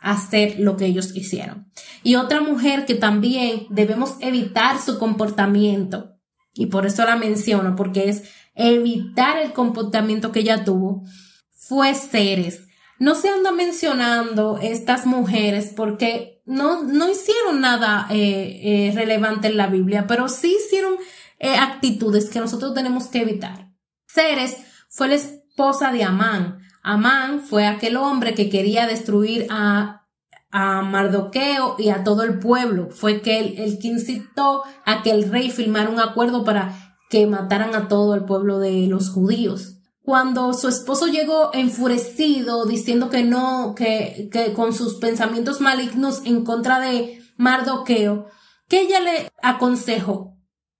hacer 0.00 0.58
lo 0.58 0.76
que 0.76 0.86
ellos 0.86 1.14
hicieron. 1.14 1.70
Y 2.02 2.16
otra 2.16 2.40
mujer 2.40 2.86
que 2.86 2.94
también 2.94 3.66
debemos 3.70 4.16
evitar 4.20 4.80
su 4.80 4.98
comportamiento, 4.98 6.14
y 6.54 6.66
por 6.66 6.86
eso 6.86 7.04
la 7.04 7.16
menciono, 7.16 7.76
porque 7.76 8.08
es 8.08 8.24
evitar 8.54 9.38
el 9.38 9.52
comportamiento 9.52 10.32
que 10.32 10.40
ella 10.40 10.64
tuvo, 10.64 11.04
fue 11.50 11.94
Ceres. 11.94 12.66
No 12.98 13.14
se 13.14 13.28
anda 13.28 13.52
mencionando 13.52 14.58
estas 14.60 15.06
mujeres 15.06 15.72
porque 15.76 16.42
no, 16.44 16.82
no 16.82 17.08
hicieron 17.08 17.60
nada 17.60 18.08
eh, 18.10 18.88
eh, 18.88 18.92
relevante 18.94 19.48
en 19.48 19.56
la 19.56 19.68
Biblia, 19.68 20.06
pero 20.08 20.28
sí 20.28 20.56
hicieron 20.58 20.96
eh, 21.38 21.54
actitudes 21.54 22.30
que 22.30 22.40
nosotros 22.40 22.74
tenemos 22.74 23.06
que 23.06 23.20
evitar. 23.20 23.70
Ceres 24.06 24.56
fue 24.88 25.08
la 25.08 25.14
esposa 25.14 25.92
de 25.92 26.02
Amán. 26.02 26.57
Amán 26.82 27.40
fue 27.40 27.66
aquel 27.66 27.96
hombre 27.96 28.34
que 28.34 28.50
quería 28.50 28.86
destruir 28.86 29.46
a, 29.50 30.06
a 30.50 30.82
Mardoqueo 30.82 31.76
y 31.78 31.90
a 31.90 32.04
todo 32.04 32.22
el 32.22 32.38
pueblo. 32.38 32.88
Fue 32.90 33.20
que 33.20 33.38
él, 33.38 33.54
el 33.58 33.78
que 33.78 33.88
incitó 33.88 34.62
a 34.84 35.02
que 35.02 35.10
el 35.10 35.30
rey 35.30 35.50
firmara 35.50 35.90
un 35.90 36.00
acuerdo 36.00 36.44
para 36.44 36.96
que 37.10 37.26
mataran 37.26 37.74
a 37.74 37.88
todo 37.88 38.14
el 38.14 38.24
pueblo 38.24 38.58
de 38.58 38.86
los 38.86 39.10
judíos. 39.10 39.76
Cuando 40.02 40.54
su 40.54 40.68
esposo 40.68 41.06
llegó 41.06 41.50
enfurecido, 41.52 42.64
diciendo 42.64 43.10
que 43.10 43.24
no, 43.24 43.74
que, 43.74 44.30
que 44.32 44.54
con 44.54 44.72
sus 44.72 44.94
pensamientos 44.94 45.60
malignos 45.60 46.22
en 46.24 46.44
contra 46.44 46.80
de 46.80 47.22
Mardoqueo, 47.36 48.26
que 48.68 48.80
ella 48.80 49.00
le 49.00 49.30
aconsejó. 49.42 50.36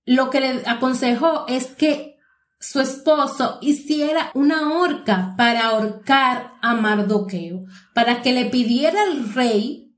Lo 0.07 0.31
que 0.31 0.41
le 0.41 0.63
aconsejó 0.67 1.47
es 1.47 1.67
que 1.67 2.18
su 2.61 2.81
esposo 2.81 3.59
hiciera 3.61 4.31
una 4.35 4.73
horca 4.73 5.35
para 5.37 5.69
ahorcar 5.69 6.55
a 6.61 6.75
Mardoqueo, 6.75 7.65
para 7.95 8.23
que 8.23 8.33
le 8.33 8.47
pidiera 8.47 9.03
al 9.03 9.33
rey 9.33 9.95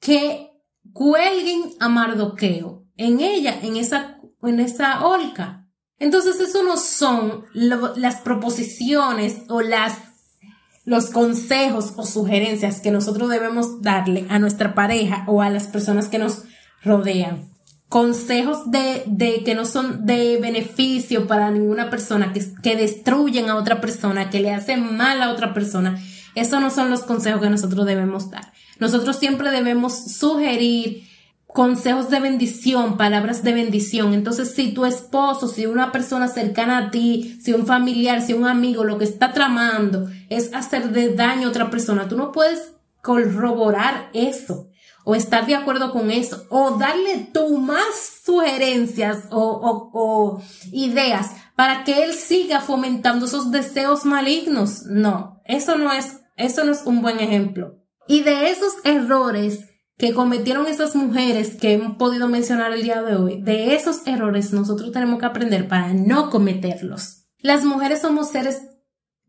que 0.00 0.50
cuelguen 0.92 1.74
a 1.80 1.88
Mardoqueo 1.88 2.86
en 2.96 3.20
ella, 3.20 3.58
en 3.62 3.76
esa, 3.76 4.18
en 4.42 4.60
esa 4.60 5.06
horca. 5.06 5.66
Entonces, 5.98 6.40
eso 6.40 6.62
no 6.62 6.76
son 6.76 7.44
las 7.52 8.20
proposiciones 8.20 9.42
o 9.48 9.60
las, 9.60 9.98
los 10.84 11.10
consejos 11.10 11.92
o 11.96 12.06
sugerencias 12.06 12.80
que 12.80 12.90
nosotros 12.90 13.28
debemos 13.28 13.82
darle 13.82 14.26
a 14.30 14.38
nuestra 14.38 14.74
pareja 14.74 15.24
o 15.26 15.42
a 15.42 15.50
las 15.50 15.66
personas 15.66 16.08
que 16.08 16.18
nos 16.18 16.44
rodean 16.82 17.57
consejos 17.88 18.70
de, 18.70 19.04
de, 19.06 19.42
que 19.44 19.54
no 19.54 19.64
son 19.64 20.04
de 20.04 20.38
beneficio 20.40 21.26
para 21.26 21.50
ninguna 21.50 21.88
persona, 21.88 22.32
que, 22.32 22.44
que 22.62 22.76
destruyen 22.76 23.48
a 23.48 23.56
otra 23.56 23.80
persona, 23.80 24.30
que 24.30 24.40
le 24.40 24.52
hacen 24.52 24.96
mal 24.96 25.22
a 25.22 25.30
otra 25.30 25.54
persona. 25.54 25.98
Esos 26.34 26.60
no 26.60 26.70
son 26.70 26.90
los 26.90 27.00
consejos 27.00 27.40
que 27.40 27.50
nosotros 27.50 27.86
debemos 27.86 28.30
dar. 28.30 28.52
Nosotros 28.78 29.16
siempre 29.16 29.50
debemos 29.50 30.12
sugerir 30.12 31.08
consejos 31.46 32.10
de 32.10 32.20
bendición, 32.20 32.98
palabras 32.98 33.42
de 33.42 33.54
bendición. 33.54 34.12
Entonces, 34.12 34.54
si 34.54 34.72
tu 34.72 34.84
esposo, 34.84 35.48
si 35.48 35.64
una 35.64 35.90
persona 35.90 36.28
cercana 36.28 36.78
a 36.78 36.90
ti, 36.90 37.38
si 37.42 37.54
un 37.54 37.66
familiar, 37.66 38.20
si 38.20 38.34
un 38.34 38.46
amigo, 38.46 38.84
lo 38.84 38.98
que 38.98 39.04
está 39.04 39.32
tramando 39.32 40.10
es 40.28 40.52
hacer 40.52 40.90
de 40.90 41.14
daño 41.14 41.48
a 41.48 41.50
otra 41.50 41.70
persona, 41.70 42.06
tú 42.06 42.16
no 42.16 42.32
puedes 42.32 42.74
corroborar 43.00 44.10
eso 44.12 44.68
o 45.08 45.14
estar 45.14 45.46
de 45.46 45.54
acuerdo 45.54 45.90
con 45.90 46.10
eso, 46.10 46.44
o 46.50 46.72
darle 46.72 47.30
tú 47.32 47.56
más 47.56 48.20
sugerencias 48.26 49.24
o, 49.30 49.90
o, 49.94 50.42
ideas 50.70 51.30
para 51.56 51.82
que 51.84 52.04
él 52.04 52.12
siga 52.12 52.60
fomentando 52.60 53.24
esos 53.24 53.50
deseos 53.50 54.04
malignos. 54.04 54.82
No, 54.82 55.40
eso 55.46 55.78
no 55.78 55.94
es, 55.94 56.20
eso 56.36 56.62
no 56.62 56.72
es 56.72 56.82
un 56.84 57.00
buen 57.00 57.20
ejemplo. 57.20 57.78
Y 58.06 58.20
de 58.20 58.50
esos 58.50 58.74
errores 58.84 59.60
que 59.96 60.12
cometieron 60.12 60.66
esas 60.66 60.94
mujeres 60.94 61.56
que 61.56 61.72
hemos 61.72 61.96
podido 61.96 62.28
mencionar 62.28 62.74
el 62.74 62.82
día 62.82 63.00
de 63.00 63.16
hoy, 63.16 63.40
de 63.40 63.74
esos 63.74 64.06
errores 64.06 64.52
nosotros 64.52 64.92
tenemos 64.92 65.20
que 65.20 65.24
aprender 65.24 65.68
para 65.68 65.94
no 65.94 66.28
cometerlos. 66.28 67.24
Las 67.38 67.64
mujeres 67.64 68.02
somos 68.02 68.28
seres 68.28 68.60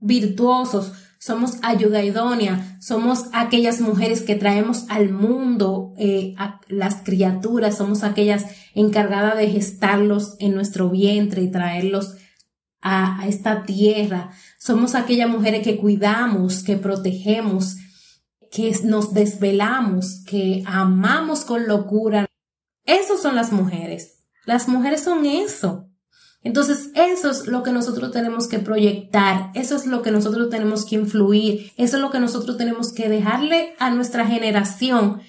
virtuosos, 0.02 0.92
somos 1.20 1.58
ayuda 1.62 2.04
idónea, 2.04 2.78
somos 2.80 3.26
aquellas 3.34 3.82
mujeres 3.82 4.22
que 4.22 4.36
traemos 4.36 4.86
al 4.90 5.10
mundo 5.10 5.94
eh, 5.98 6.34
a 6.38 6.62
las 6.70 6.96
criaturas, 7.04 7.78
somos 7.78 8.04
aquellas 8.04 8.46
encargadas 8.74 9.38
de 9.38 9.50
gestarlos 9.50 10.36
en 10.40 10.56
nuestro 10.56 10.90
vientre 10.90 11.42
y 11.42 11.52
traerlos 11.52 12.16
a, 12.82 13.22
a 13.22 13.28
esta 13.28 13.64
tierra, 13.64 14.32
somos 14.58 14.96
aquellas 14.96 15.30
mujeres 15.30 15.62
que 15.62 15.78
cuidamos, 15.78 16.64
que 16.64 16.78
protegemos, 16.78 17.76
que 18.50 18.74
nos 18.84 19.14
desvelamos, 19.14 20.24
que 20.26 20.64
amamos 20.66 21.44
con 21.44 21.68
locura. 21.68 22.26
Esas 22.86 23.22
son 23.22 23.36
las 23.36 23.52
mujeres. 23.52 24.24
Las 24.46 24.68
mujeres 24.68 25.04
son 25.04 25.26
eso. 25.26 25.89
Entonces, 26.42 26.92
eso 26.96 27.30
es 27.30 27.48
lo 27.48 27.64
que 27.64 27.72
nosotros 27.72 28.12
tenemos 28.12 28.48
que 28.48 28.60
proyectar, 28.60 29.52
eso 29.56 29.76
es 29.76 29.86
lo 29.86 30.02
que 30.02 30.12
nosotros 30.12 30.50
tenemos 30.50 30.86
que 30.86 30.96
influir, 30.96 31.72
eso 31.76 31.98
es 31.98 32.02
lo 32.02 32.12
que 32.12 32.20
nosotros 32.20 32.58
tenemos 32.58 32.94
que 32.94 33.10
dejarle 33.10 33.76
a 33.78 33.90
nuestra 33.90 34.26
generación, 34.26 35.22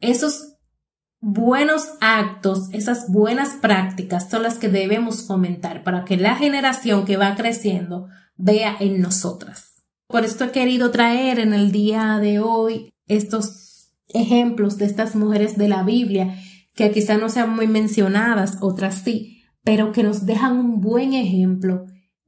esos 0.00 0.54
buenos 1.20 1.88
actos, 2.00 2.68
esas 2.72 3.10
buenas 3.10 3.54
prácticas 3.60 4.28
son 4.28 4.42
las 4.42 4.58
que 4.58 4.68
debemos 4.68 5.26
fomentar 5.26 5.82
para 5.84 6.04
que 6.04 6.16
la 6.16 6.36
generación 6.36 7.04
que 7.04 7.16
va 7.16 7.34
creciendo 7.34 8.08
vea 8.36 8.76
en 8.78 9.00
nosotras. 9.00 9.84
Por 10.08 10.24
esto 10.24 10.44
he 10.44 10.50
querido 10.52 10.90
traer 10.90 11.38
en 11.38 11.52
el 11.52 11.70
día 11.72 12.18
de 12.18 12.40
hoy 12.40 12.90
estos 13.06 13.92
ejemplos 14.08 14.78
de 14.78 14.86
estas 14.86 15.14
mujeres 15.14 15.58
de 15.58 15.68
la 15.68 15.82
Biblia 15.82 16.34
que 16.74 16.90
quizá 16.92 17.18
no 17.18 17.28
sean 17.28 17.54
muy 17.54 17.66
mencionadas, 17.66 18.58
otras 18.60 19.02
sí, 19.02 19.37
pero 19.68 19.92
que 19.92 20.02
nos 20.02 20.24
dejan 20.24 20.56
un 20.56 20.80
buen 20.80 21.12
ejemplo 21.12 21.84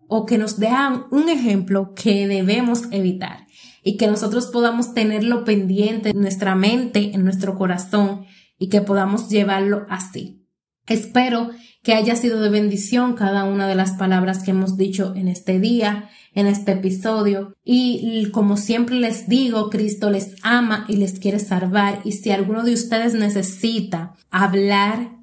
o 0.09 0.27
que 0.27 0.37
nos 0.37 0.59
dejan 0.59 1.05
un 1.11 1.31
ejemplo 1.31 1.95
que 1.95 2.29
debemos 2.29 2.83
evitar 2.91 3.47
y 3.83 3.97
que 3.97 4.09
nosotros 4.09 4.49
podamos 4.49 4.93
tenerlo 4.93 5.43
pendiente 5.47 6.11
en 6.11 6.21
nuestra 6.21 6.55
mente, 6.55 7.15
en 7.15 7.25
nuestro 7.25 7.57
corazón 7.57 8.27
y 8.59 8.69
que 8.69 8.83
podamos 8.83 9.31
llevarlo 9.31 9.87
así. 9.89 10.47
Espero 10.87 11.49
que 11.83 11.95
haya 11.95 12.15
sido 12.15 12.43
de 12.43 12.51
bendición 12.51 13.15
cada 13.15 13.45
una 13.45 13.67
de 13.67 13.75
las 13.75 13.93
palabras 13.93 14.43
que 14.43 14.51
hemos 14.51 14.77
dicho 14.77 15.15
en 15.17 15.27
este 15.27 15.59
día, 15.59 16.11
en 16.35 16.47
este 16.47 16.73
episodio. 16.73 17.55
Y 17.65 18.29
como 18.33 18.59
siempre 18.59 18.97
les 18.97 19.31
digo, 19.31 19.71
Cristo 19.71 20.11
les 20.11 20.35
ama 20.43 20.85
y 20.89 20.97
les 20.97 21.19
quiere 21.19 21.39
salvar. 21.39 22.01
Y 22.05 22.13
si 22.13 22.33
alguno 22.33 22.65
de 22.65 22.75
ustedes 22.75 23.15
necesita 23.15 24.13
hablar 24.31 25.20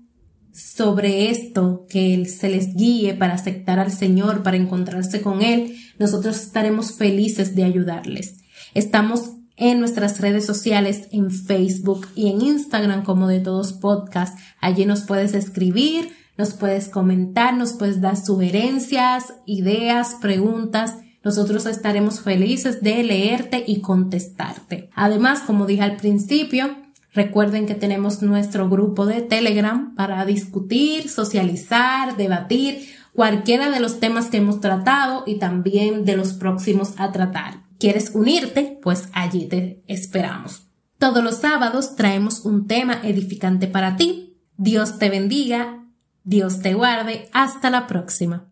sobre 0.57 1.29
esto, 1.29 1.85
que 1.87 2.25
se 2.25 2.49
les 2.49 2.75
guíe 2.75 3.13
para 3.13 3.35
aceptar 3.35 3.77
al 3.77 3.91
Señor, 3.91 4.41
para 4.41 4.57
encontrarse 4.57 5.21
con 5.21 5.43
Él, 5.43 5.77
nosotros 5.99 6.35
estaremos 6.37 6.93
felices 6.93 7.55
de 7.55 7.63
ayudarles. 7.63 8.37
Estamos 8.73 9.33
en 9.55 9.79
nuestras 9.79 10.19
redes 10.19 10.47
sociales, 10.47 11.09
en 11.11 11.29
Facebook 11.29 12.07
y 12.15 12.29
en 12.29 12.41
Instagram 12.41 13.03
como 13.03 13.27
de 13.27 13.39
todos 13.39 13.73
podcast. 13.73 14.37
Allí 14.59 14.85
nos 14.85 15.01
puedes 15.01 15.35
escribir, 15.35 16.09
nos 16.37 16.53
puedes 16.53 16.89
comentar, 16.89 17.55
nos 17.55 17.73
puedes 17.73 18.01
dar 18.01 18.17
sugerencias, 18.17 19.33
ideas, 19.45 20.15
preguntas. 20.19 20.95
Nosotros 21.23 21.67
estaremos 21.67 22.21
felices 22.21 22.81
de 22.81 23.03
leerte 23.03 23.63
y 23.67 23.81
contestarte. 23.81 24.89
Además, 24.95 25.41
como 25.41 25.67
dije 25.67 25.83
al 25.83 25.97
principio, 25.97 26.75
recuerden 27.17 27.65
que 27.65 27.75
tenemos 27.75 28.21
nuestro 28.21 28.69
grupo 28.69 29.05
de 29.07 29.21
Telegram 29.21 29.95
para 29.95 30.23
discutir, 30.23 31.09
socializar, 31.09 32.15
debatir 32.15 32.87
cualquiera 33.11 33.71
de 33.71 33.79
los 33.79 33.99
temas 33.99 34.27
que 34.27 34.37
hemos 34.37 34.61
tratado 34.61 35.23
y 35.25 35.39
también 35.39 36.05
de 36.05 36.15
los 36.15 36.33
próximos 36.33 36.93
a 36.97 37.11
tratar. 37.11 37.63
¿Quieres 37.79 38.11
unirte? 38.13 38.79
Pues 38.83 39.09
allí 39.13 39.47
te 39.47 39.83
esperamos. 39.87 40.67
Todos 40.99 41.23
los 41.23 41.37
sábados 41.37 41.95
traemos 41.95 42.45
un 42.45 42.67
tema 42.67 43.01
edificante 43.03 43.67
para 43.67 43.97
ti. 43.97 44.37
Dios 44.57 44.99
te 44.99 45.09
bendiga, 45.09 45.85
Dios 46.23 46.61
te 46.61 46.75
guarde. 46.75 47.29
Hasta 47.33 47.71
la 47.71 47.87
próxima. 47.87 48.45